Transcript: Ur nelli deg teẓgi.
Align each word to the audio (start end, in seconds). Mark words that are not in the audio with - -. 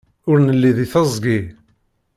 Ur 0.29 0.37
nelli 0.41 0.71
deg 0.77 0.87
teẓgi. 0.93 1.39